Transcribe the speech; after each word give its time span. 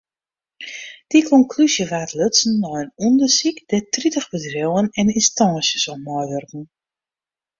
Dy 1.15 1.19
konklúzje 1.27 1.85
wurdt 1.91 2.15
lutsen 2.19 2.53
nei 2.63 2.81
in 2.83 2.89
ûndersyk 3.07 3.57
dêr't 3.69 3.89
tritich 3.93 4.27
bedriuwen 4.31 4.87
en 5.01 5.13
ynstânsjes 5.19 5.85
oan 5.91 6.01
meiwurken. 6.05 6.63